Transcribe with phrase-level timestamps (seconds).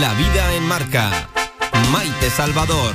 [0.00, 1.28] La vida en marca.
[1.90, 2.94] Maite Salvador.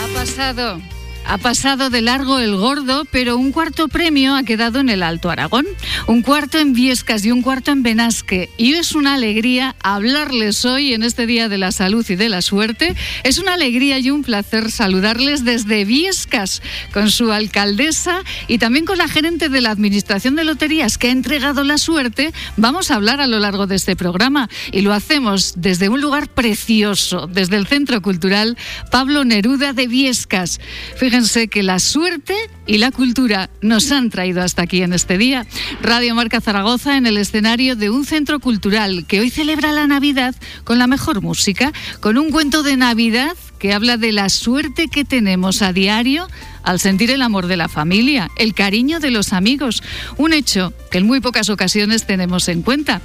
[0.00, 0.80] Ha pasado
[1.28, 5.28] ha pasado de largo el gordo, pero un cuarto premio ha quedado en el Alto
[5.28, 5.66] Aragón,
[6.06, 8.48] un cuarto en Viescas y un cuarto en Benasque.
[8.56, 12.42] Y es una alegría hablarles hoy en este Día de la Salud y de la
[12.42, 12.94] Suerte.
[13.24, 16.62] Es una alegría y un placer saludarles desde Viescas
[16.92, 21.12] con su alcaldesa y también con la gerente de la Administración de Loterías que ha
[21.12, 22.32] entregado la suerte.
[22.56, 26.28] Vamos a hablar a lo largo de este programa y lo hacemos desde un lugar
[26.28, 28.56] precioso, desde el Centro Cultural
[28.92, 30.60] Pablo Neruda de Viescas.
[30.96, 31.15] Fíjense
[31.48, 32.34] que la suerte
[32.66, 35.46] y la cultura nos han traído hasta aquí en este día.
[35.80, 40.34] Radio Marca Zaragoza en el escenario de un centro cultural que hoy celebra la Navidad
[40.64, 45.06] con la mejor música, con un cuento de Navidad que habla de la suerte que
[45.06, 46.28] tenemos a diario
[46.62, 49.82] al sentir el amor de la familia, el cariño de los amigos,
[50.18, 53.00] un hecho que en muy pocas ocasiones tenemos en cuenta.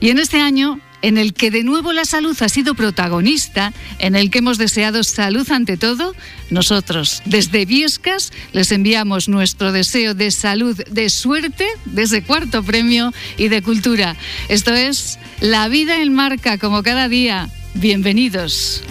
[0.00, 4.16] Y en este año en el que de nuevo la salud ha sido protagonista, en
[4.16, 6.14] el que hemos deseado salud ante todo,
[6.50, 13.12] nosotros desde Viescas les enviamos nuestro deseo de salud, de suerte, de ese cuarto premio
[13.36, 14.16] y de cultura.
[14.48, 17.48] Esto es La vida en marca, como cada día.
[17.74, 18.82] Bienvenidos.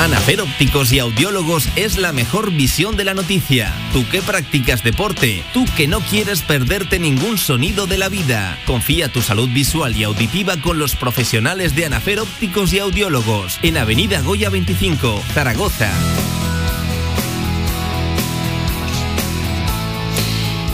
[0.00, 3.70] Anafer Ópticos y Audiólogos es la mejor visión de la noticia.
[3.92, 8.58] Tú que practicas deporte, tú que no quieres perderte ningún sonido de la vida.
[8.64, 13.76] Confía tu salud visual y auditiva con los profesionales de Anafer Ópticos y Audiólogos en
[13.76, 15.92] Avenida Goya 25, Zaragoza.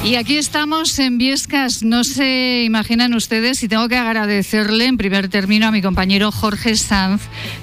[0.07, 1.83] Y aquí estamos en Viescas.
[1.83, 6.77] No se imaginan ustedes y tengo que agradecerle en primer término a mi compañero Jorge
[6.77, 7.23] Sanz,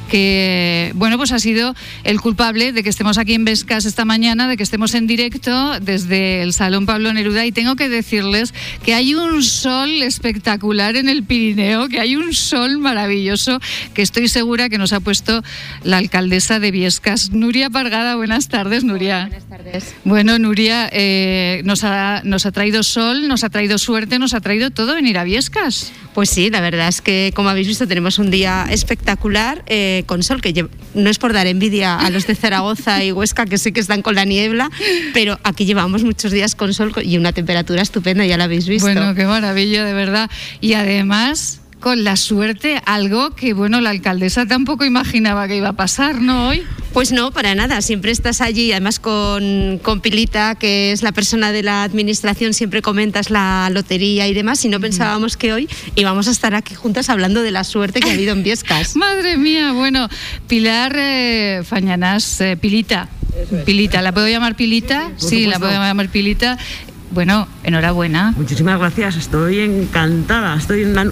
[0.09, 4.49] que bueno, pues ha sido el culpable de que estemos aquí en Viescas esta mañana,
[4.49, 7.45] de que estemos en directo desde el Salón Pablo Neruda.
[7.45, 12.33] Y tengo que decirles que hay un sol espectacular en el Pirineo, que hay un
[12.33, 13.61] sol maravilloso
[13.93, 15.41] que estoy segura que nos ha puesto
[15.83, 18.17] la alcaldesa de Viescas, Nuria Pargada.
[18.17, 19.27] Buenas tardes, Nuria.
[19.27, 19.95] Buenas tardes.
[20.03, 24.41] Bueno, Nuria, eh, nos ha nos ha traído sol, nos ha traído suerte, nos ha
[24.41, 25.91] traído todo venir a Viescas.
[26.15, 30.23] Pues sí, la verdad es que como habéis visto tenemos un día espectacular eh, con
[30.23, 33.71] sol, que no es por dar envidia a los de Zaragoza y Huesca que sí
[33.71, 34.71] que están con la niebla,
[35.13, 38.87] pero aquí llevamos muchos días con sol y una temperatura estupenda, ya la habéis visto.
[38.87, 40.31] Bueno, qué maravilla, de verdad.
[40.59, 45.73] Y además con la suerte, algo que, bueno, la alcaldesa tampoco imaginaba que iba a
[45.73, 46.47] pasar, ¿no?
[46.47, 46.63] Hoy.
[46.93, 47.81] Pues no, para nada.
[47.81, 52.83] Siempre estás allí, además con, con Pilita, que es la persona de la administración, siempre
[52.83, 57.09] comentas la lotería y demás, y no pensábamos que hoy íbamos a estar aquí juntas
[57.09, 58.95] hablando de la suerte que ha habido en Viescas.
[58.95, 60.07] Madre mía, bueno,
[60.47, 63.09] Pilar eh, Fañanás, eh, Pilita.
[63.65, 65.11] Pilita, ¿la puedo llamar Pilita?
[65.17, 66.59] Sí, la puedo llamar Pilita.
[67.09, 68.35] Bueno, enhorabuena.
[68.37, 71.11] Muchísimas gracias, estoy encantada, estoy en una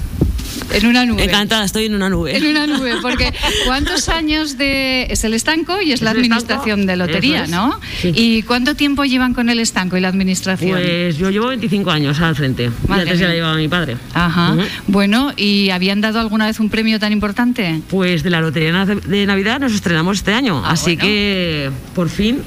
[0.74, 1.24] en una nube.
[1.24, 2.36] Encantada, estoy en una nube.
[2.36, 3.34] En una nube, porque
[3.66, 5.08] ¿cuántos años de...
[5.10, 7.80] es el estanco y es, la administración de lotería, ¿no?
[8.04, 10.72] ¿Y cuánto tiempo llevan con el estanco y la administración?
[10.72, 12.70] Pues yo llevo 25 años al frente.
[12.88, 13.98] antes ya la llevaba mi padre.
[14.14, 14.56] Ajá.
[14.88, 17.82] Bueno, ¿y habían dado alguna vez un premio tan importante?
[17.90, 21.02] Pues de la lotería de Navidad nos estrenamos este año, Ah, así bueno.
[21.02, 22.40] que por fin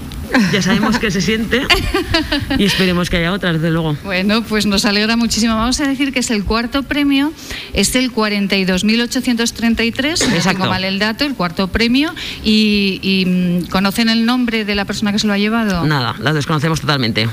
[0.53, 1.67] ya sabemos qué se siente
[2.59, 3.97] y esperemos que haya otras, desde luego.
[4.05, 5.55] Bueno, pues nos alegra muchísimo.
[5.55, 7.33] Vamos a decir que es el cuarto premio,
[7.73, 12.15] es el 42.833, no tengo mal el dato, el cuarto premio.
[12.43, 15.87] Y, y, mm, conocen el nombre de la persona que se lo ha llevado?
[15.87, 17.29] Nada, las desconocemos totalmente.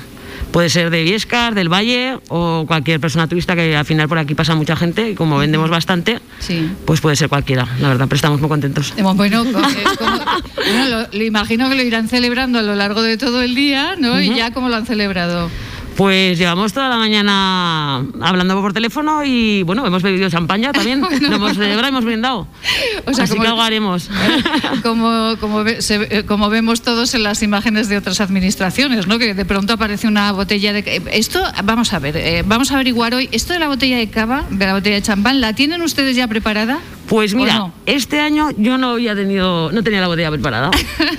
[0.51, 4.35] Puede ser de Viescas, del Valle o cualquier persona turista que al final por aquí
[4.35, 6.69] pasa mucha gente y como vendemos bastante, Sí.
[6.85, 8.93] pues puede ser cualquiera, la verdad, pero estamos muy contentos.
[9.15, 10.19] Bueno, eh, como-
[10.55, 13.95] bueno, lo, lo imagino que lo irán celebrando a lo largo de todo el día,
[13.97, 14.19] ¿no?
[14.21, 15.49] Y ya cómo lo han celebrado.
[15.95, 21.35] Pues llevamos toda la mañana hablando por teléfono y bueno, hemos bebido champaña también, lo
[21.35, 22.47] hemos celebrado, hemos brindado.
[23.05, 24.09] O sea, Así como- que algo haremos.
[24.83, 29.17] Como, como, ve- se- eh, como vemos todos en las imágenes de otras administraciones, ¿no?
[29.19, 30.79] Que de pronto aparece una botella de...
[30.79, 34.09] eh, Esto, vamos a ver, eh, vamos a averiguar hoy, esto de la botella de
[34.09, 36.79] cava, de la botella de champán, ¿la tienen ustedes ya preparada?
[37.07, 37.73] Pues ¿O mira, no?
[37.85, 40.69] este año yo no había tenido, no tenía la botella preparada,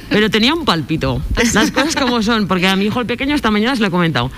[0.08, 1.20] pero tenía un palpito.
[1.52, 3.90] Las cosas como son, porque a mi hijo el pequeño esta mañana se lo he
[3.90, 4.30] comentado.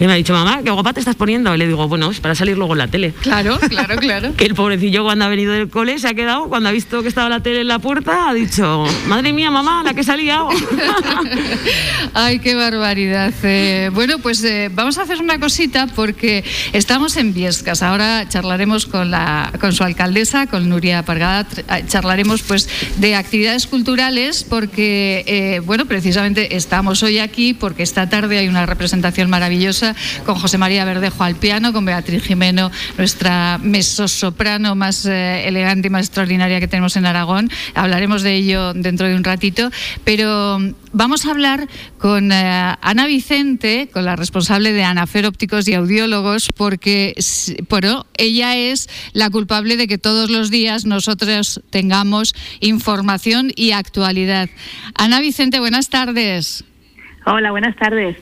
[0.00, 1.54] Que me ha dicho, mamá, qué guapa te estás poniendo.
[1.54, 3.12] Y le digo, bueno, es para salir luego en la tele.
[3.20, 4.34] Claro, claro, claro.
[4.36, 7.08] que el pobrecillo cuando ha venido del cole se ha quedado, cuando ha visto que
[7.08, 10.40] estaba la tele en la puerta, ha dicho, madre mía, mamá, la que salía.
[12.14, 13.34] Ay, qué barbaridad.
[13.42, 17.82] Eh, bueno, pues eh, vamos a hacer una cosita porque estamos en Viescas.
[17.82, 23.66] Ahora charlaremos con, la, con su alcaldesa, con Nuria Pargada, eh, charlaremos pues de actividades
[23.66, 29.89] culturales porque, bueno, precisamente estamos hoy aquí porque esta tarde hay una representación maravillosa
[30.24, 36.06] con José María Verdejo al piano, con Beatriz Jimeno, nuestra mesosoprano más elegante y más
[36.06, 37.50] extraordinaria que tenemos en Aragón.
[37.74, 39.70] Hablaremos de ello dentro de un ratito,
[40.04, 40.58] pero
[40.92, 46.48] vamos a hablar con eh, Ana Vicente, con la responsable de Anafer Ópticos y Audiólogos,
[46.56, 47.14] porque
[48.16, 54.48] ella es la culpable de que todos los días nosotros tengamos información y actualidad.
[54.94, 56.64] Ana Vicente, buenas tardes.
[57.26, 58.16] Hola, buenas tardes.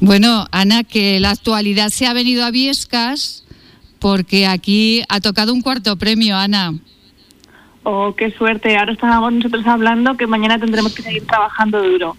[0.00, 3.44] Bueno, Ana, que la actualidad se ha venido a Viescas
[3.98, 6.74] porque aquí ha tocado un cuarto premio, Ana.
[7.84, 8.76] Oh, qué suerte.
[8.76, 12.16] Ahora estábamos nosotros hablando que mañana tendremos que seguir trabajando duro.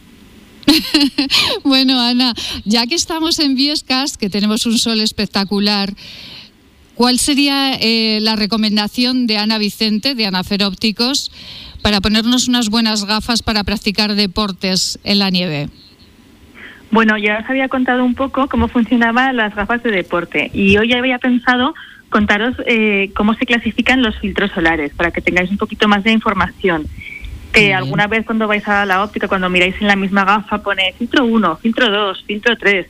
[1.63, 5.94] bueno, Ana, ya que estamos en Viescas, que tenemos un sol espectacular,
[6.96, 11.31] ¿cuál sería eh, la recomendación de Ana Vicente, de Anafer Ópticos,
[11.81, 15.69] para ponernos unas buenas gafas para practicar deportes en la nieve?
[16.92, 20.94] Bueno, ya os había contado un poco cómo funcionaban las gafas de deporte y hoy
[20.94, 21.74] había pensado
[22.10, 26.12] contaros eh, cómo se clasifican los filtros solares, para que tengáis un poquito más de
[26.12, 26.88] información.
[27.52, 30.94] Que alguna vez cuando vais a la óptica, cuando miráis en la misma gafa, pone
[30.98, 32.88] filtro 1, filtro 2, filtro 3.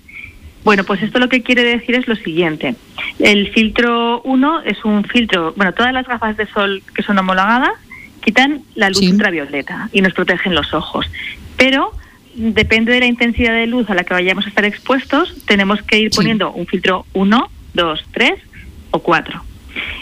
[0.63, 2.75] Bueno, pues esto lo que quiere decir es lo siguiente.
[3.19, 7.73] El filtro 1 es un filtro, bueno, todas las gafas de sol que son homologadas
[8.23, 11.05] quitan la luz ultravioleta y nos protegen los ojos.
[11.57, 11.91] Pero
[12.35, 15.99] depende de la intensidad de luz a la que vayamos a estar expuestos, tenemos que
[15.99, 18.33] ir poniendo un filtro 1, 2, 3
[18.91, 19.43] o cuatro.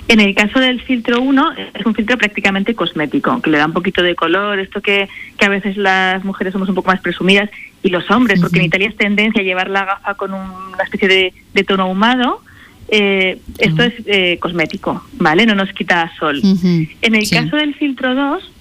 [0.07, 3.73] En el caso del filtro 1 es un filtro prácticamente cosmético, que le da un
[3.73, 7.49] poquito de color, esto que, que a veces las mujeres somos un poco más presumidas
[7.81, 11.33] y los hombres, porque en Italia es tendencia a llevar la gafa con una especie
[11.53, 12.41] de, tono ahumado.
[12.89, 15.45] Eh, esto es eh, cosmético, ¿vale?
[15.45, 16.41] No nos quita sol.
[17.01, 18.52] En el caso del filtro 2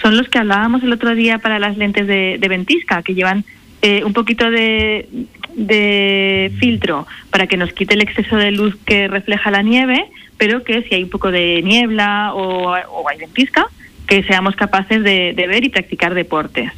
[0.00, 3.44] son los que hablábamos el otro día para las lentes de, de ventisca, que llevan
[3.82, 5.08] eh, un poquito de,
[5.54, 10.06] de filtro para que nos quite el exceso de luz que refleja la nieve,
[10.38, 13.66] pero que si hay un poco de niebla o, hay ventisca,
[14.06, 16.70] que seamos capaces de, ver y practicar deportes.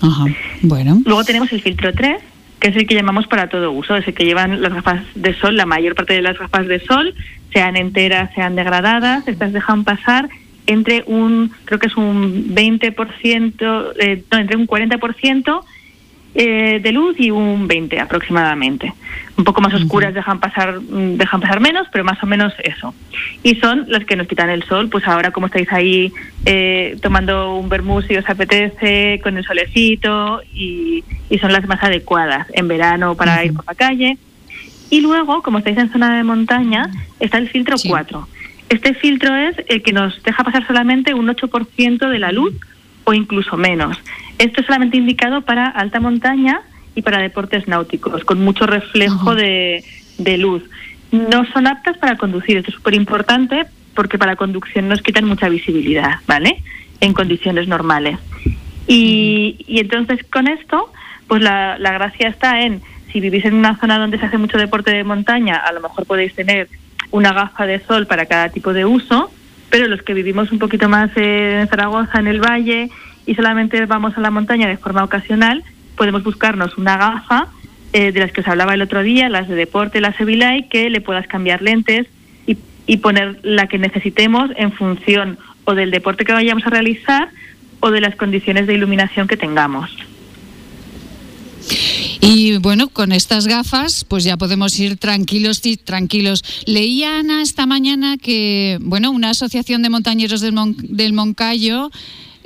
[0.00, 0.24] Ajá,
[0.62, 1.02] bueno.
[1.04, 2.18] Luego tenemos el filtro 3,
[2.60, 5.34] que es el que llamamos para todo uso, es el que llevan las gafas de
[5.34, 7.14] sol, la mayor parte de las gafas de sol,
[7.52, 10.28] sean enteras, sean degradadas, estas dejan pasar
[10.68, 15.62] entre un, creo que es un 20%, eh, no, entre un 40%
[16.34, 18.92] eh, de luz y un 20 aproximadamente.
[19.38, 22.94] Un poco más oscuras dejan pasar mm, dejan pasar menos, pero más o menos eso.
[23.42, 26.12] Y son las que nos quitan el sol, pues ahora como estáis ahí
[26.44, 31.02] eh, tomando un vermú si os apetece, con el solecito, y,
[31.40, 34.18] son las más adecuadas en verano para ir por la calle.
[34.90, 36.90] Y luego, como estáis en zona de montaña,
[37.20, 38.28] está el filtro 4.
[38.68, 42.54] Este filtro es el que nos deja pasar solamente un 8% de la luz
[43.04, 43.96] o incluso menos.
[44.38, 46.60] Esto es solamente indicado para alta montaña
[46.94, 49.82] y para deportes náuticos, con mucho reflejo de,
[50.38, 50.62] luz.
[51.10, 55.48] No son aptas para conducir, esto es súper importante porque para conducción nos quitan mucha
[55.48, 56.62] visibilidad, ¿vale?
[57.00, 58.18] En condiciones normales.
[58.86, 60.92] Y, entonces con esto,
[61.26, 62.82] pues la, la gracia está en,
[63.12, 66.04] si vivís en una zona donde se hace mucho deporte de montaña, a lo mejor
[66.04, 66.68] podéis tener
[67.10, 69.30] una gafa de sol para cada tipo de uso,
[69.70, 72.90] pero los que vivimos un poquito más en Zaragoza, en el valle,
[73.26, 75.62] y solamente vamos a la montaña de forma ocasional,
[75.96, 77.48] podemos buscarnos una gafa
[77.92, 80.90] eh, de las que os hablaba el otro día, las de deporte, las Evilay, que
[80.90, 82.06] le puedas cambiar lentes
[82.46, 82.56] y,
[82.86, 87.28] y poner la que necesitemos en función o del deporte que vayamos a realizar
[87.80, 90.07] o de las condiciones de iluminación que tengamos.
[92.20, 96.42] Y bueno, con estas gafas, pues ya podemos ir tranquilos y tranquilos.
[96.66, 101.90] Leía Ana esta mañana que, bueno, una asociación de montañeros del, Moncayo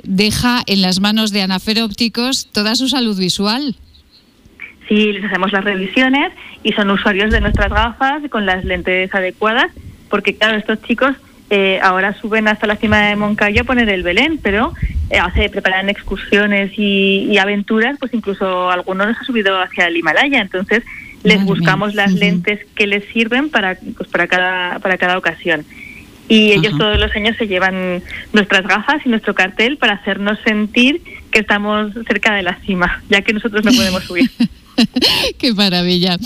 [0.03, 3.75] deja en las manos de Anafer Ópticos toda su salud visual.
[4.87, 9.71] Sí, les hacemos las revisiones y son usuarios de nuestras gafas con las lentes adecuadas,
[10.09, 11.15] porque claro, estos chicos
[11.49, 14.73] eh, ahora suben hasta la cima de Moncayo a poner el Belén, pero
[15.09, 20.41] eh, hace, preparan excursiones y, aventuras, pues incluso algunos nos ha subido hacia el Himalaya,
[20.41, 20.83] entonces
[21.23, 25.65] les buscamos las lentes que les sirven para, pues, para, cada, para cada ocasión.
[26.27, 31.01] Y ellos todos los años se llevan nuestras gafas y nuestro cartel para hacernos sentir
[31.31, 34.29] que estamos cerca de la cima, ya que nosotros no podemos subir.
[35.37, 36.17] Qué maravilla.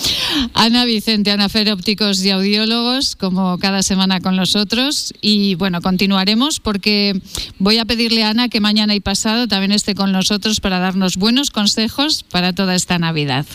[0.54, 5.14] Ana Vicente, Ana Fer, ópticos y audiólogos, como cada semana con nosotros.
[5.20, 7.20] Y bueno, continuaremos porque
[7.58, 11.16] voy a pedirle a Ana que mañana y pasado también esté con nosotros para darnos
[11.16, 13.46] buenos consejos para toda esta Navidad.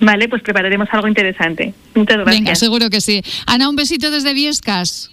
[0.00, 1.74] Vale, pues prepararemos algo interesante.
[1.94, 2.36] Muchas gracias.
[2.36, 3.22] Venga, seguro que sí.
[3.46, 5.10] Ana, un besito desde Viescas.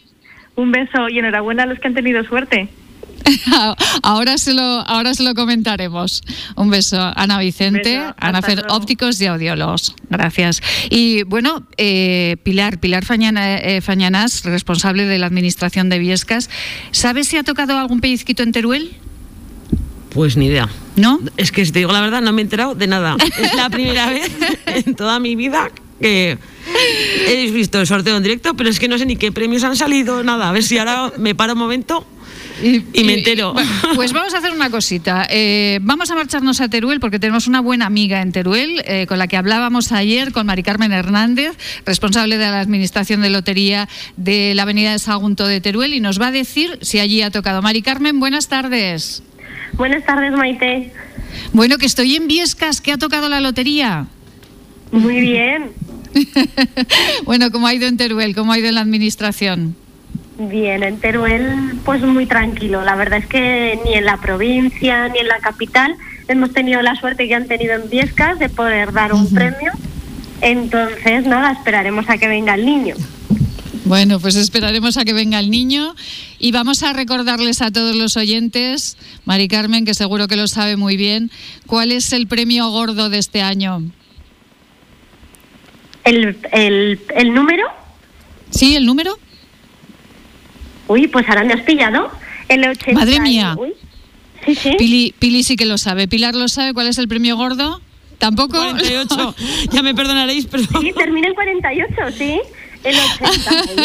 [0.56, 2.70] Un beso y enhorabuena a los que han tenido suerte.
[4.04, 6.24] ahora se lo ahora se lo comentaremos.
[6.56, 9.96] Un beso, Ana Vicente, Ana Fer, ópticos y audiólogos.
[10.10, 10.62] Gracias.
[10.90, 16.50] Y bueno, eh, Pilar, Pilar Fañana, eh, Fañanas, responsable de la administración de Viescas,
[16.92, 18.96] ¿sabes si ha tocado algún pellizquito en Teruel?
[20.10, 20.70] Pues ni idea.
[20.96, 21.20] ¿No?
[21.36, 23.18] Es que si te digo la verdad, no me he enterado de nada.
[23.38, 24.32] Es la primera vez
[24.66, 26.38] en toda mi vida que
[27.28, 29.76] he visto el sorteo en directo, pero es que no sé ni qué premios han
[29.76, 30.50] salido, nada.
[30.50, 32.06] A ver si ahora me paro un momento
[32.62, 33.54] y, me entero.
[33.96, 35.28] pues vamos a hacer una cosita.
[35.30, 39.18] Eh, vamos a marcharnos a Teruel porque tenemos una buena amiga en Teruel eh, con
[39.18, 44.54] la que hablábamos ayer, con Mari Carmen Hernández, responsable de la Administración de Lotería de
[44.56, 47.62] la Avenida de Sagunto de Teruel, y nos va a decir si allí ha tocado.
[47.62, 49.24] Mari Carmen, buenas tardes.
[49.74, 50.92] Buenas tardes, Maite.
[51.54, 54.08] Bueno, que estoy en Viescas, que ha tocado la lotería.
[54.92, 55.72] Muy bien.
[57.26, 58.36] bueno, ¿cómo ha ido en Teruel?
[58.36, 59.76] ¿Cómo ha ido en la administración?
[60.38, 62.84] Bien, en Teruel pues muy tranquilo.
[62.84, 65.96] La verdad es que ni en la provincia ni en la capital
[66.28, 69.72] hemos tenido la suerte que han tenido en Viescas de poder dar un premio.
[70.42, 72.96] Entonces, nada, esperaremos a que venga el niño.
[73.86, 75.96] Bueno, pues esperaremos a que venga el niño
[76.40, 80.76] y vamos a recordarles a todos los oyentes, Mari Carmen, que seguro que lo sabe
[80.76, 81.32] muy bien,
[81.68, 83.84] cuál es el premio gordo de este año.
[86.04, 87.64] ¿El, el número?
[88.50, 89.18] Sí, el número.
[90.88, 92.12] Uy, pues ahora me has pillado.
[92.48, 92.94] El 80...
[92.94, 93.58] Madre mía.
[94.46, 94.76] Sí, sí.
[94.78, 96.08] Pili, Pili sí que lo sabe.
[96.08, 96.74] ¿Pilar lo sabe?
[96.74, 97.82] ¿Cuál es el premio gordo?
[98.20, 98.58] ¿Tampoco?
[98.58, 99.36] 48.
[99.72, 100.64] ya me perdonaréis, pero...
[100.80, 102.40] Sí, termina en 48, sí.
[102.84, 103.52] El 80.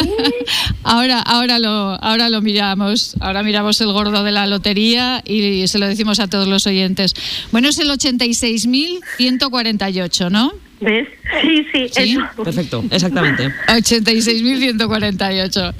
[0.84, 1.70] ahora, ahora, lo,
[2.02, 3.16] ahora lo miramos.
[3.20, 7.14] Ahora miramos el gordo de la lotería y se lo decimos a todos los oyentes.
[7.50, 10.52] Bueno, es el 86.148, ¿no?
[10.80, 11.08] ¿Ves?
[11.42, 12.18] Sí, sí, ¿Sí?
[12.42, 13.52] Perfecto, exactamente.
[13.66, 15.74] 86.148.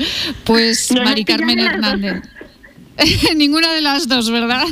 [0.44, 2.22] Pues Mari Carmen Hernández.
[3.36, 4.64] Ninguna de las dos, ¿verdad?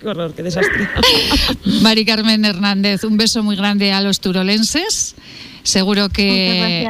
[0.00, 0.88] qué horror, qué desastre.
[1.82, 5.14] Mari Carmen Hernández, un beso muy grande a los turolenses.
[5.62, 6.88] Seguro que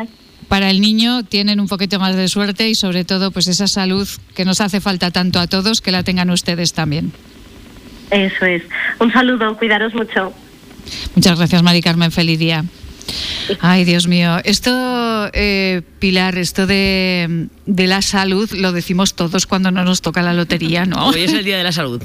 [0.48, 4.08] para el niño tienen un poquito más de suerte y sobre todo pues esa salud
[4.34, 7.12] que nos hace falta tanto a todos, que la tengan ustedes también.
[8.10, 8.62] Eso es.
[8.98, 10.32] Un saludo, cuidaros mucho.
[11.14, 12.10] Muchas gracias, Mari Carmen.
[12.10, 12.64] Feliz día.
[13.60, 14.38] Ay, Dios mío.
[14.44, 20.32] Esto, eh, Pilar, esto de, la salud lo decimos todos cuando no nos toca la
[20.32, 21.08] lotería, ¿no?
[21.08, 22.00] Hoy es el Día de la Salud,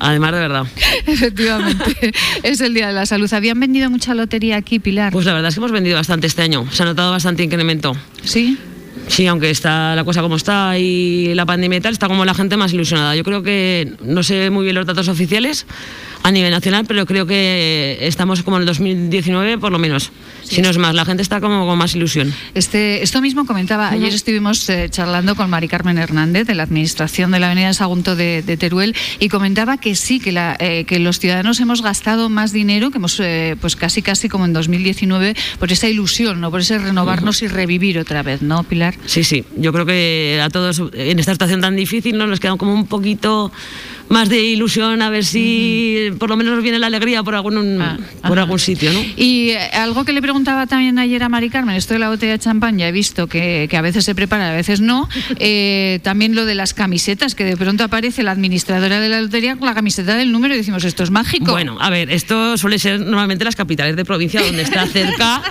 [0.00, 0.66] además de verdad.
[1.06, 2.12] Efectivamente,
[2.42, 3.32] es el Día de la Salud.
[3.32, 5.12] ¿Habían vendido mucha lotería aquí, Pilar?
[5.12, 6.66] Pues la verdad es que hemos vendido bastante este año.
[6.70, 7.96] Se ha notado bastante incremento.
[8.22, 8.58] ¿Sí?
[9.08, 12.34] Sí, aunque está la cosa como está y la pandemia y tal, está como la
[12.34, 13.14] gente más ilusionada.
[13.14, 15.66] Yo creo que, no sé muy bien los datos oficiales,
[16.24, 20.10] a nivel nacional, pero creo que estamos como en el 2019 por lo menos.
[20.42, 22.32] si no es más, la gente está como con más ilusión.
[22.54, 27.30] Este, esto mismo comentaba, ayer estuvimos eh, charlando con Mari Carmen Hernández de la Administración
[27.30, 30.98] de la Avenida Sagunto de, de Teruel y comentaba que sí, que, la, eh, que
[30.98, 35.36] los ciudadanos hemos gastado más dinero, que hemos eh, pues casi casi como en 2019,
[35.58, 36.50] por esa ilusión, ¿no?
[36.50, 38.94] por ese renovarnos y revivir otra vez, ¿no, Pilar?
[39.04, 42.26] Sí, sí, yo creo que a todos en esta situación tan difícil ¿no?
[42.26, 43.52] nos queda como un poquito
[44.08, 47.80] más de ilusión a ver si por lo menos nos viene la alegría por algún,
[47.80, 48.92] ah, por algún sitio.
[48.92, 49.00] ¿no?
[49.16, 52.32] Y eh, algo que le preguntaba también ayer a Mari Carmen, esto de la botella
[52.32, 55.08] de champán, ya he visto que, que a veces se prepara, a veces no.
[55.46, 59.56] Eh, también lo de las camisetas, que de pronto aparece la administradora de la lotería
[59.56, 61.50] con la camiseta del número y decimos, esto es mágico.
[61.50, 65.42] Bueno, a ver, esto suele ser normalmente las capitales de provincia donde está cerca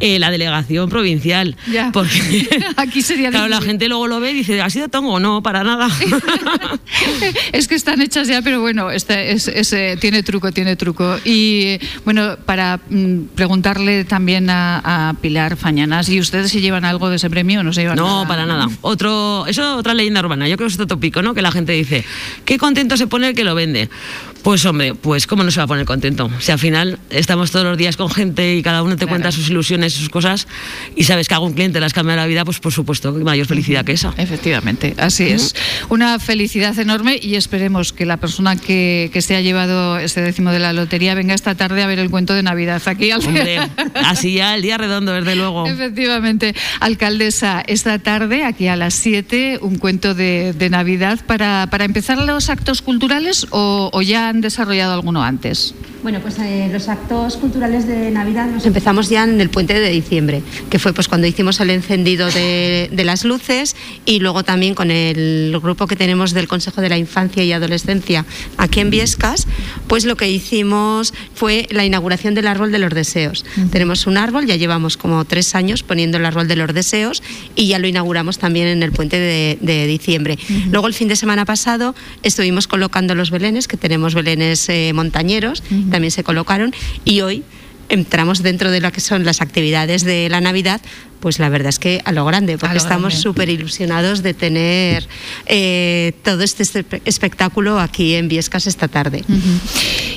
[0.00, 1.56] eh, la delegación provincial.
[1.70, 1.92] Ya.
[1.92, 5.20] Porque aquí sería Claro, la gente luego lo ve y dice, ¿ha sido tongo?
[5.20, 5.88] No, para nada.
[7.52, 11.18] es que están hechas ya, pero bueno, este es, eh, tiene truco, tiene truco.
[11.24, 17.16] Y bueno, para mm, preguntarle también a, Pilar Fañanas, ¿y ustedes se llevan algo de
[17.16, 18.68] ese premio o no se llevan No, para nada.
[18.80, 20.48] Otro, eso otra leyenda urbana.
[20.48, 21.34] Yo creo que es otro tópico, ¿no?
[21.34, 22.04] Que la gente dice,
[22.44, 23.88] qué contento se pone el que lo vende.
[24.42, 26.30] Pues hombre, pues cómo no se va a poner contento.
[26.38, 29.50] Si al final estamos todos los días con gente y cada uno te cuenta sus
[29.50, 30.46] ilusiones, sus cosas,
[30.96, 33.92] y sabes que algún cliente las cambia la vida, pues por supuesto, mayor felicidad que
[33.92, 34.14] esa.
[34.16, 35.54] Efectivamente, así es.
[35.88, 40.60] Una felicidad enorme y esperemos que la persona que, se ha llevado ese décimo de
[40.60, 43.58] la lotería venga esta tarde a ver el cuento de Navidad aquí al Hombre,
[43.94, 45.66] así ya el día redondo, desde luego.
[45.66, 46.54] Efectivamente.
[46.78, 52.50] Alcaldesa, esta tarde, aquí a las 7, un cuento de, Navidad para, para empezar los
[52.50, 55.74] actos culturales o, o ya han desarrollado alguno antes?
[56.02, 59.90] Bueno, pues eh, los actos culturales de Navidad los empezamos ya en el puente de
[59.90, 63.74] diciembre, que fue pues cuando hicimos el encendido de, de, las luces
[64.06, 68.24] y luego también con el grupo que tenemos del Consejo de la Infancia y Adolescencia
[68.58, 69.48] aquí en Viescas,
[69.88, 73.44] pues lo que hicimos fue la inauguración del árbol de los deseos.
[73.56, 73.70] Uh -huh.
[73.70, 77.24] Tenemos un árbol, ya llevamos como tres años poniendo el árbol de los deseos
[77.56, 80.38] y ya lo inauguramos también en el puente de, de diciembre.
[80.38, 80.70] Uh -huh.
[80.70, 85.62] Luego el fin de semana pasado estuvimos colocando los belenes, que tenemos belenes eh, montañeros.
[85.70, 86.72] Uh -huh también se colocaron
[87.04, 87.42] y hoy
[87.88, 90.80] entramos dentro de lo que son las actividades de la Navidad,
[91.18, 95.08] pues la verdad es que a lo grande, porque lo estamos súper ilusionados de tener
[95.46, 96.62] eh, todo este
[97.04, 99.24] espectáculo aquí en Viescas esta tarde.
[99.28, 99.60] Uh -huh.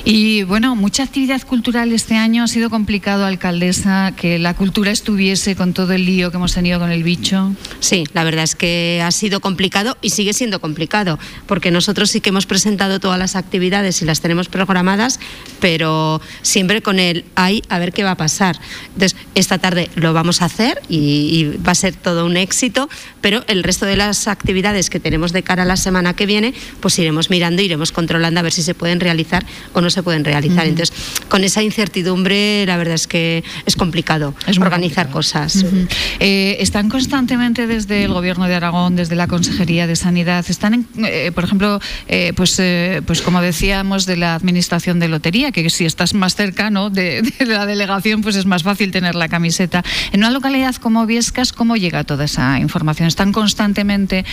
[0.04, 2.42] Y bueno, mucha actividad cultural este año.
[2.42, 6.80] Ha sido complicado, alcaldesa, que la cultura estuviese con todo el lío que hemos tenido
[6.80, 7.54] con el bicho.
[7.78, 12.20] Sí, la verdad es que ha sido complicado y sigue siendo complicado, porque nosotros sí
[12.20, 15.20] que hemos presentado todas las actividades y las tenemos programadas,
[15.60, 18.58] pero siempre con el hay a ver qué va a pasar.
[18.94, 22.88] Entonces, esta tarde lo vamos a hacer y, y, va a ser todo un éxito,
[23.20, 26.54] pero el resto de las actividades que tenemos de cara a la semana que viene,
[26.80, 30.24] pues iremos mirando, iremos controlando a ver si se pueden realizar o no se pueden
[30.24, 30.64] realizar.
[30.64, 30.70] Uh -huh.
[30.70, 30.94] Entonces,
[31.28, 35.12] con esa incertidumbre, la verdad es que es complicado es organizar complicado.
[35.12, 35.56] cosas.
[35.56, 35.88] Uh -huh.
[36.20, 40.86] eh, están constantemente desde el Gobierno de Aragón, desde la Consejería de Sanidad, están, en,
[41.04, 42.60] eh, por ejemplo, eh, pues,
[43.06, 47.46] pues como decíamos, de la Administración de Lotería, que si estás más cercano de, de
[47.46, 49.82] la delegación, pues es más fácil tener la camiseta.
[50.12, 53.08] En una localidad como Viescas, ¿cómo llega toda esa información?
[53.08, 54.24] ¿Están constantemente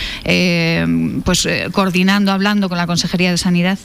[1.24, 3.78] pues, coordinando, hablando con la Consejería de Sanidad?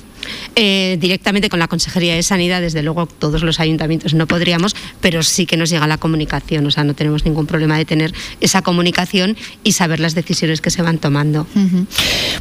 [0.56, 5.24] Eh, directamente con la Consejería de Sanidad, desde luego todos los ayuntamientos no podríamos, pero
[5.24, 8.62] sí que nos llega la comunicación, o sea, no tenemos ningún problema de tener esa
[8.62, 11.48] comunicación y saber las decisiones que se van tomando.
[11.56, 11.86] Uh -huh.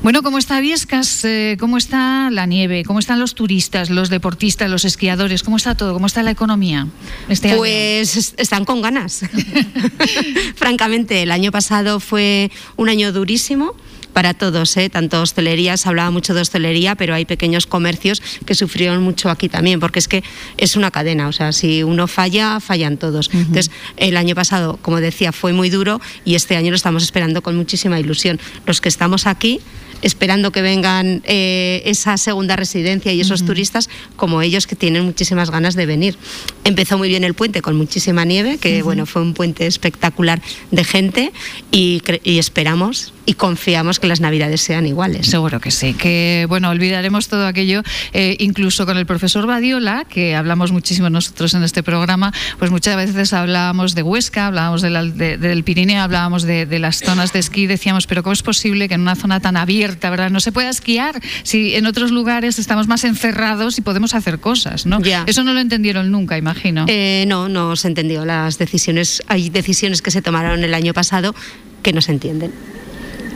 [0.02, 1.24] Bueno, ¿cómo está Viescas?
[1.24, 2.84] Eh, ¿Cómo está la nieve?
[2.84, 5.42] ¿Cómo están los turistas, los deportistas, los esquiadores?
[5.42, 5.94] ¿Cómo está todo?
[5.94, 6.86] ¿Cómo está la economía?
[7.28, 8.34] Este pues año?
[8.38, 9.24] están con ganas.
[10.56, 13.74] Francamente, el año pasado fue un año durísimo
[14.14, 14.88] para todos, ¿eh?
[14.88, 19.50] tanto hostelería, se hablaba mucho de hostelería, pero hay pequeños comercios que sufrieron mucho aquí
[19.50, 20.22] también, porque es que
[20.56, 23.28] es una cadena, o sea, si uno falla, fallan todos.
[23.28, 23.38] Uh -huh.
[23.40, 27.42] Entonces, el año pasado, como decía, fue muy duro y este año lo estamos esperando
[27.42, 28.40] con muchísima ilusión.
[28.66, 29.60] Los que estamos aquí,
[30.04, 33.46] esperando que vengan eh, esa segunda residencia y esos uh -huh.
[33.48, 36.18] turistas como ellos que tienen muchísimas ganas de venir.
[36.64, 38.84] Empezó muy bien el puente con muchísima nieve, que uh -huh.
[38.84, 41.32] bueno, fue un puente espectacular de gente
[41.72, 45.26] y, y, esperamos y confiamos que las navidades sean iguales.
[45.26, 47.82] Seguro que sí, que bueno, olvidaremos todo aquello,
[48.12, 52.96] eh, incluso con el profesor Badiola, que hablamos muchísimo nosotros en este programa, pues muchas
[52.96, 57.32] veces hablábamos de Huesca, hablábamos de la, de, del Pirineo, hablábamos de, de las zonas
[57.32, 60.30] de esquí, decíamos, pero ¿cómo es posible que en una zona tan abierta, ¿verdad?
[60.30, 64.86] No se pueda esquiar si en otros lugares estamos más encerrados y podemos hacer cosas,
[64.86, 65.00] ¿no?
[65.00, 65.24] Ya.
[65.26, 66.84] Eso no lo entendieron nunca, imagino.
[66.88, 68.24] Eh, no, no se entendió.
[68.24, 71.34] Las decisiones, hay decisiones que se tomaron el año pasado
[71.82, 72.52] que no se entienden.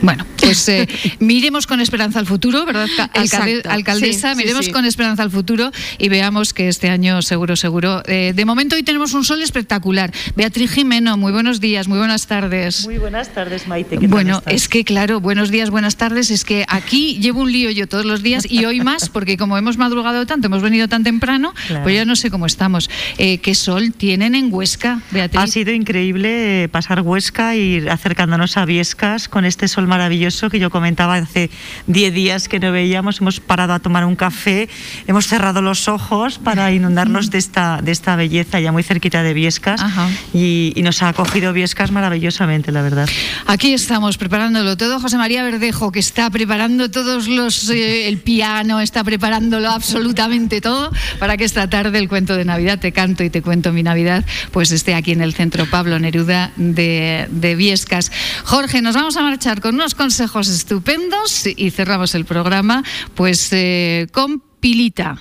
[0.01, 0.87] Bueno, pues eh,
[1.19, 4.33] miremos con esperanza al futuro, ¿verdad, Alcalde, alcaldesa?
[4.33, 4.71] Sí, miremos sí, sí.
[4.71, 8.01] con esperanza al futuro y veamos que este año seguro, seguro.
[8.05, 10.11] Eh, de momento hoy tenemos un sol espectacular.
[10.35, 12.85] Beatriz Jimeno, muy buenos días, muy buenas tardes.
[12.85, 13.97] Muy buenas tardes, Maite.
[14.07, 16.31] bueno, es que claro, buenos días, buenas tardes.
[16.31, 19.57] Es que aquí llevo un lío yo todos los días y hoy más, porque como
[19.57, 21.83] hemos madrugado tanto, hemos venido tan temprano, claro.
[21.83, 22.89] pues ya no sé cómo estamos.
[23.17, 25.41] Eh, ¿Qué sol tienen en Huesca, Beatriz?
[25.41, 30.59] Ha sido increíble eh, pasar Huesca y acercándonos a Viescas con este sol maravilloso que
[30.59, 31.49] yo comentaba hace
[31.87, 33.19] 10 días que no veíamos.
[33.19, 34.69] Hemos parado a tomar un café,
[35.07, 39.33] hemos cerrado los ojos para inundarnos de esta, de esta belleza ya muy cerquita de
[39.33, 39.83] Viescas
[40.33, 43.09] y, y, nos ha acogido Viescas maravillosamente, la verdad.
[43.47, 44.99] Aquí estamos preparándolo todo.
[44.99, 50.91] José María Verdejo, que está preparando todos los, eh, el piano, está preparándolo absolutamente todo
[51.19, 54.23] para que esta tarde el cuento de Navidad, te canto y te cuento mi Navidad,
[54.51, 58.11] pues esté aquí en el centro Pablo Neruda de, de Viescas.
[58.43, 62.83] Jorge, nos vamos a marchar con unos consejos estupendos y cerramos el programa
[63.15, 65.17] pues eh, con Pilita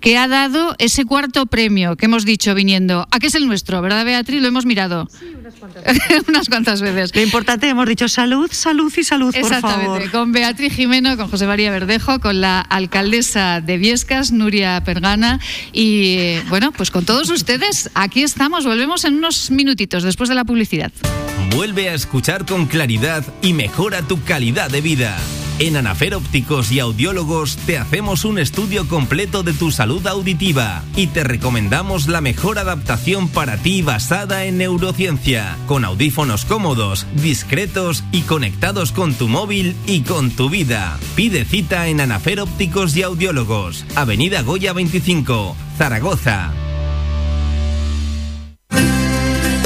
[0.00, 3.06] que ha dado ese cuarto premio que hemos dicho viniendo.
[3.10, 4.40] ¿A qué es el nuestro, verdad, Beatriz?
[4.40, 5.08] Lo hemos mirado.
[5.10, 6.22] Sí, unas cuantas veces.
[6.28, 7.14] unas cuantas veces.
[7.14, 10.10] Lo importante, hemos dicho salud, salud y salud, por Exactamente, favor.
[10.10, 15.38] con Beatriz Jimeno, con José María Verdejo, con la alcaldesa de Viescas, Nuria Pergana,
[15.72, 20.44] y bueno, pues con todos ustedes, aquí estamos, volvemos en unos minutitos después de la
[20.44, 20.92] publicidad.
[21.50, 25.16] Vuelve a escuchar con claridad y mejora tu calidad de vida.
[25.58, 31.06] En Anafer Ópticos y Audiólogos te hacemos un estudio completo de tu salud auditiva y
[31.06, 38.22] te recomendamos la mejor adaptación para ti basada en neurociencia, con audífonos cómodos, discretos y
[38.22, 40.98] conectados con tu móvil y con tu vida.
[41.14, 46.52] Pide cita en Anafer Ópticos y Audiólogos, Avenida Goya 25, Zaragoza.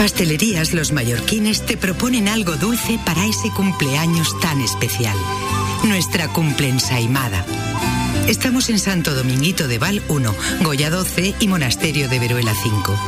[0.00, 5.14] Pastelerías Los Mallorquines te proponen algo dulce para ese cumpleaños tan especial.
[5.84, 7.44] Nuestra cumple ensaimada.
[8.26, 12.98] Estamos en Santo Dominguito de Val 1, Goya 12 y Monasterio de Veruela 5.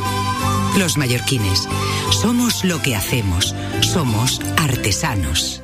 [0.77, 1.67] Los Mallorquines.
[2.11, 3.55] Somos lo que hacemos.
[3.81, 5.63] Somos artesanos.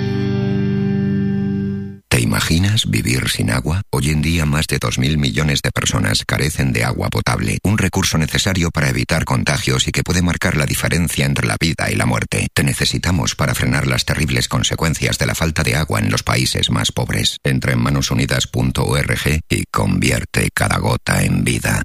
[2.51, 3.81] ¿Te imaginas vivir sin agua?
[3.91, 8.17] Hoy en día más de 2.000 millones de personas carecen de agua potable, un recurso
[8.17, 12.05] necesario para evitar contagios y que puede marcar la diferencia entre la vida y la
[12.05, 12.49] muerte.
[12.53, 16.71] Te necesitamos para frenar las terribles consecuencias de la falta de agua en los países
[16.71, 17.37] más pobres.
[17.45, 21.83] Entra en manosunidas.org y convierte cada gota en vida.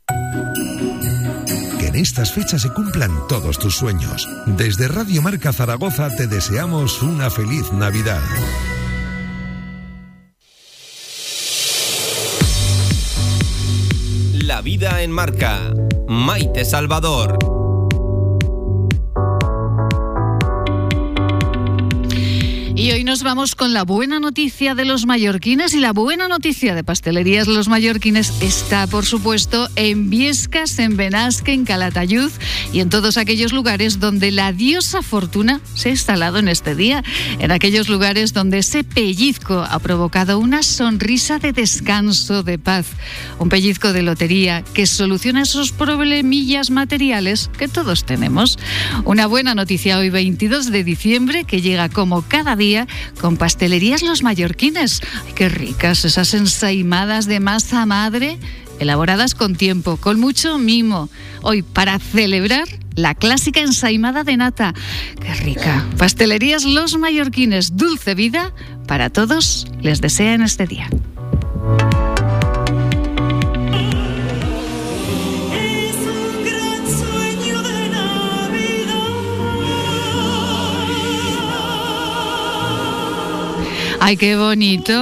[1.79, 4.29] Que en estas fechas se cumplan todos tus sueños.
[4.47, 8.25] Desde Radio Marca Zaragoza te deseamos una feliz Navidad.
[14.57, 15.59] La vida en marca.
[16.09, 17.56] Maite Salvador.
[23.23, 27.47] Vamos con la buena noticia de los mallorquines y la buena noticia de Pastelerías.
[27.47, 32.31] Los Mallorquines está, por supuesto, en Viescas, en Benasque, en Calatayud
[32.73, 37.05] y en todos aquellos lugares donde la diosa fortuna se ha instalado en este día,
[37.39, 42.87] en aquellos lugares donde ese pellizco ha provocado una sonrisa de descanso, de paz,
[43.39, 48.59] un pellizco de lotería que soluciona esos problemillas materiales que todos tenemos.
[49.05, 52.87] Una buena noticia hoy 22 de diciembre que llega como cada día
[53.21, 55.01] con pastelerías Los Mallorquines.
[55.35, 58.39] Qué ricas esas ensaimadas de masa madre,
[58.79, 61.09] elaboradas con tiempo, con mucho mimo.
[61.43, 64.75] Hoy, para celebrar la clásica ensaimada de nata.
[65.21, 65.85] Qué rica.
[65.99, 68.53] Pastelerías Los Mallorquines, dulce vida
[68.87, 70.89] para todos, les desea en este día.
[84.07, 84.95] Ay, qué bonito.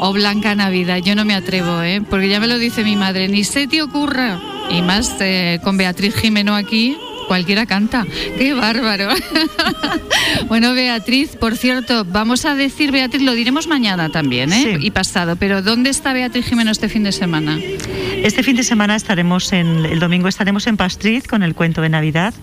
[0.00, 0.96] O Blanca Navidad.
[0.96, 2.02] Yo no me atrevo, ¿eh?
[2.10, 3.28] Porque ya me lo dice mi madre.
[3.28, 4.40] Ni se te ocurra.
[4.68, 6.96] Y más eh, con Beatriz Jimeno aquí.
[7.28, 8.04] Cualquiera canta.
[8.36, 9.10] ¡Qué bárbaro!
[10.48, 14.78] bueno, Beatriz, por cierto, vamos a decir, Beatriz, lo diremos mañana también, ¿eh?
[14.80, 14.86] Sí.
[14.86, 15.36] Y pasado.
[15.36, 17.56] Pero ¿dónde está Beatriz Jimeno este fin de semana?
[18.24, 21.88] Este fin de semana estaremos en, el domingo estaremos en Pastriz con el cuento de
[21.88, 22.34] Navidad,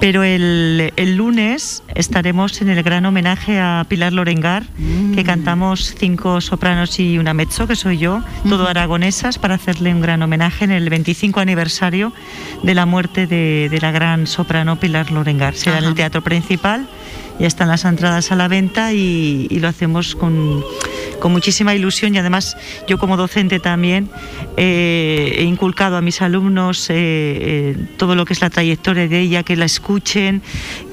[0.00, 4.64] pero el, el lunes estaremos en el gran homenaje a Pilar Lorengar,
[5.14, 10.00] que cantamos cinco sopranos y una mezzo, que soy yo, todo aragonesas, para hacerle un
[10.00, 12.12] gran homenaje en el 25 aniversario
[12.62, 15.54] de la muerte de, de la gran soprano Pilar Lorengar.
[15.54, 16.88] Será en el teatro principal.
[17.38, 20.64] Ya están las entradas a la venta y, y lo hacemos con,
[21.18, 24.08] con muchísima ilusión y además yo como docente también
[24.56, 29.20] eh, he inculcado a mis alumnos eh, eh, todo lo que es la trayectoria de
[29.20, 30.42] ella, que la escuchen,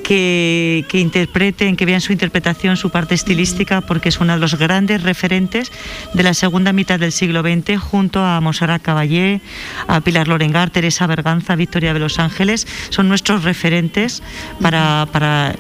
[0.03, 4.57] que, que interpreten, que vean su interpretación, su parte estilística, porque es uno de los
[4.57, 5.71] grandes referentes
[6.13, 9.41] de la segunda mitad del siglo XX, junto a Monserrat Caballé,
[9.87, 14.21] a Pilar Lorengar, Teresa Berganza, Victoria de los Ángeles, son nuestros referentes
[14.61, 15.55] para, para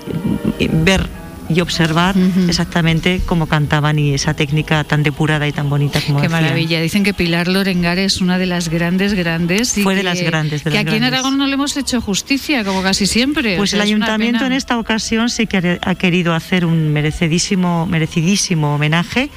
[0.59, 2.15] ver y observar
[2.47, 6.81] exactamente cómo cantaban y esa técnica tan depurada y tan bonita como Qué maravilla.
[6.81, 9.77] Dicen que Pilar Lorengar es una de las grandes, grandes.
[9.77, 11.03] y Fue de que- las grandes, de que las aquí en.
[11.03, 13.57] Aragón no le hemos hecho justicia, como casi siempre.
[13.57, 17.85] Pues O sea, el ayuntamiento en esta ocasión sí que ha querido hacer un merecidísimo,
[17.85, 19.29] merecidísimo homenaje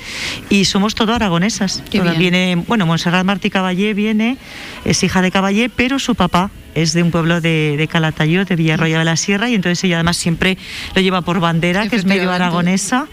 [0.51, 1.83] y somos todo aragonesas.
[2.19, 4.37] Viene, bueno, Monserrat Martí Caballé viene,
[4.85, 8.57] es hija de Caballé, pero su papá es de un pueblo de, de Calatayud, de
[8.57, 10.59] Villarroya de la Sierra, y entonces ella además siempre
[10.95, 13.07] lo lleva por bandera, que es medio aragonesa,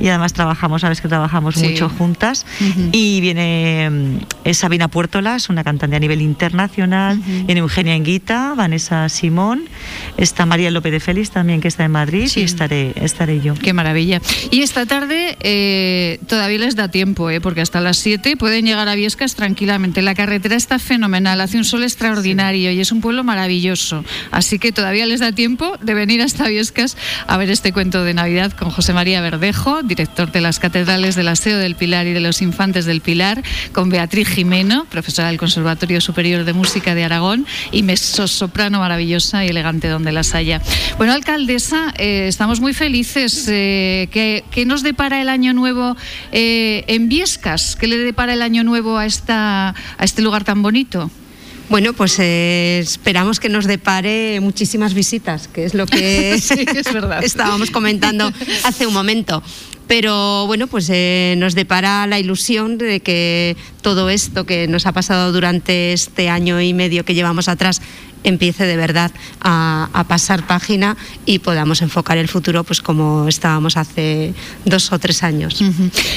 [0.00, 1.68] y además trabajamos, sabes que trabajamos Sí.
[1.68, 2.46] mucho juntas.
[2.92, 9.08] Y viene mm, es Sabina Puertolas, una cantante a nivel internacional, viene Eugenia Enguita, Vanessa
[9.08, 9.64] Simón,
[10.16, 13.54] está María López de Félix también, que está en Madrid, y estaré, estaré yo.
[13.54, 14.20] Qué maravilla.
[14.50, 17.40] Y esta tarde eh, todavía les da tiempo, ¿eh?
[17.40, 20.02] porque hasta las 7 pueden llegar a Viescas tranquilamente.
[20.02, 24.04] La carretera está fenomenal, hace un sol extraordinario y es un pueblo maravilloso.
[24.30, 28.14] Así que todavía les da tiempo de venir hasta Viescas a ver este cuento de
[28.14, 32.20] Navidad con José María Verdejo, director de las catedrales del Aseo del Pilar y de
[32.20, 37.46] los Infantes del Pilar, con Beatriz Jimeno, profesora del Conservatorio Superior de Música de Aragón
[37.72, 40.62] y mezzosoprano maravillosa y elegante donde las haya.
[40.96, 43.46] Bueno, alcaldesa, eh, estamos muy felices.
[43.48, 45.96] Eh, ¿qué, nos depara el año nuevo
[46.32, 47.76] eh, en Viescas?
[47.76, 51.10] ¿Qué le depara el año nuevo a, esta, a este lugar tan bonito?
[51.68, 56.92] Bueno, pues eh, esperamos que nos depare muchísimas visitas, que es lo que Sí, es
[56.92, 57.24] verdad.
[57.24, 58.30] estábamos comentando
[58.64, 59.42] hace un momento.
[59.86, 64.92] Pero bueno, pues eh, nos depara la ilusión de que todo esto que nos ha
[64.92, 67.82] pasado durante este año y medio que llevamos atrás
[68.24, 73.76] empiece de verdad a, a pasar página y podamos enfocar el futuro pues como estábamos
[73.76, 74.34] hace
[74.64, 75.62] dos o tres años.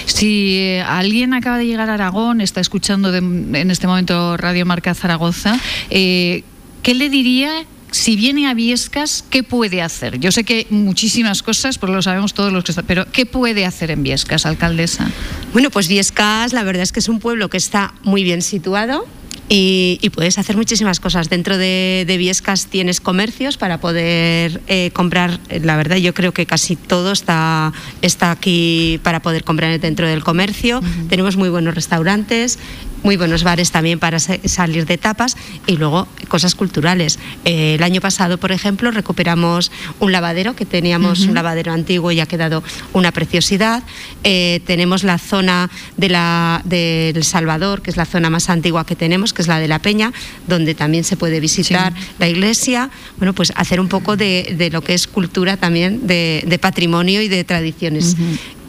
[0.05, 4.65] Si eh, alguien acaba de llegar a Aragón, está escuchando de- en este momento Radio
[4.65, 6.43] Marca Zaragoza, eh,
[6.83, 7.51] ¿qué le diría?
[7.89, 10.19] Si viene a Viescas, ¿qué puede hacer?
[10.19, 13.25] Yo sé que hay muchísimas cosas, porque lo sabemos todos los que están, pero ¿qué
[13.25, 15.09] puede hacer en Viescas, alcaldesa?
[15.53, 19.05] Bueno, pues Viescas, la verdad es que es un pueblo que está muy bien situado.
[19.49, 21.29] Y, y puedes hacer muchísimas cosas.
[21.29, 25.39] Dentro de, de Viescas tienes comercios para poder eh, comprar.
[25.61, 30.23] La verdad, yo creo que casi todo está, está aquí para poder comprar dentro del
[30.23, 30.81] comercio.
[31.07, 32.59] Tenemos muy buenos restaurantes,
[33.03, 37.19] muy buenos bares también para sa- salir de tapas y luego cosas culturales.
[37.45, 42.19] Eh, el año pasado, por ejemplo, recuperamos un lavadero que teníamos un lavadero antiguo y
[42.19, 43.83] ha quedado una preciosidad.
[44.23, 48.95] Eh, tenemos la zona de la, del Salvador, que es la zona más antigua que
[48.95, 50.11] tenemos, que es la de la Peña,
[50.47, 52.89] donde también se puede visitar la iglesia.
[53.17, 57.21] Bueno, pues hacer un poco de, de lo que es cultura también, de, de patrimonio
[57.21, 58.15] y de tradiciones.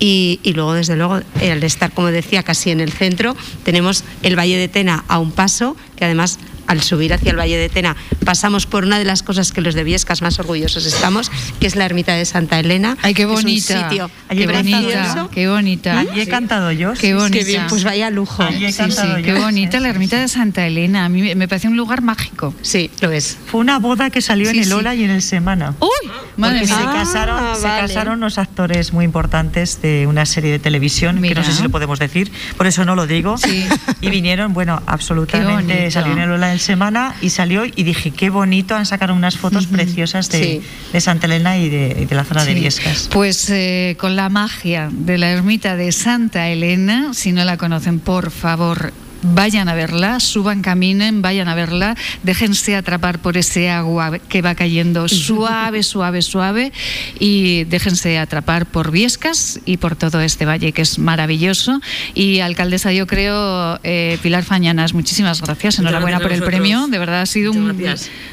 [0.00, 4.56] Y, luego, desde luego, al estar, como decía, casi en el centro, tenemos el Valle
[4.56, 8.66] de Tena a un paso, que además al subir hacia el Valle de Tena pasamos
[8.66, 11.84] por una de las cosas que los de Viescas más orgullosos estamos, que es la
[11.84, 12.96] ermita de Santa Elena.
[13.02, 13.88] Ay, qué que es un bonita.
[13.88, 15.30] sitio Allí qué he cantado bonita, yo.
[15.30, 15.98] qué bonita.
[15.98, 16.92] Allí he cantado yo.
[16.92, 17.38] Qué sí, bonita.
[17.38, 18.42] Qué bien, pues vaya lujo.
[18.44, 21.04] Allí he Sí, cantado sí, yo, qué bonita sí, la sí, ermita de Santa Elena.
[21.06, 22.54] A mí me- parece un lugar mágico.
[22.62, 23.38] Sí, lo es.
[23.46, 24.72] Fue una boda que salió Sí, en el sí.
[24.74, 25.74] Ola y en el Semana.
[25.80, 26.10] ¡Uy!
[26.36, 26.92] Madre Porque se mía.
[26.92, 27.80] casaron, Ah, se vale.
[27.88, 31.34] casaron unos actores muy importantes de una serie de televisión, Mira.
[31.34, 33.38] que no sé si lo podemos decir, por eso no lo digo.
[33.38, 33.66] Sí.
[34.02, 38.30] Y vinieron, bueno, absolutamente, salió en el Ola en Semana y salió y dije, qué
[38.30, 40.60] bonito, han sacado unas fotos preciosas de, Sí.
[40.92, 42.60] de Santa Elena y de, de la zona de Sí.
[42.60, 43.08] Viescas.
[43.12, 48.00] Pues eh, con la magia de la ermita de Santa Elena, si no la conocen,
[48.00, 48.92] por favor.
[49.22, 54.54] Vayan a verla, suban, caminen, vayan a verla, déjense atrapar por ese agua que va
[54.54, 56.72] cayendo suave, suave, suave
[57.18, 61.80] y déjense atrapar por Viescas y por todo este valle que es maravilloso.
[62.14, 67.22] Y alcaldesa, yo creo, eh, Pilar Fañanas, muchísimas gracias, enhorabuena por el premio, de verdad
[67.22, 67.84] ha sido un,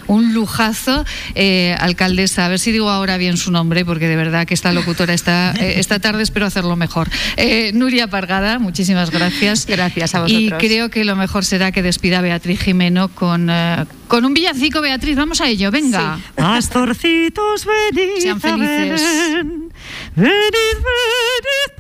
[0.07, 2.45] un lujazo, eh, alcaldesa.
[2.45, 5.53] A ver si digo ahora bien su nombre, porque de verdad que esta locutora está
[5.59, 7.09] eh, esta tarde espero hacerlo mejor.
[7.73, 9.65] Nuria Pargada, muchísimas gracias.
[9.65, 10.59] Gracias a Y vosotros.
[10.75, 14.81] Creo que lo mejor será que despida Beatriz Jimeno con, eh, con un villancico.
[14.81, 16.19] Beatriz, vamos a ello, venga.
[16.35, 19.01] Pastorcitos, venid Sean felices.
[20.15, 21.71] Venid, venid,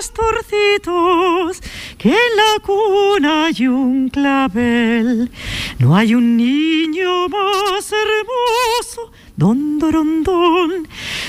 [0.00, 1.60] pastorcitos,
[1.96, 5.30] que en la cuna hay un clavel.
[5.78, 10.88] No hay un niño más hermoso, don, dorón, don.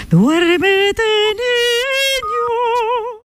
[0.10, 1.03] Duérmete,
[1.38, 3.11] niño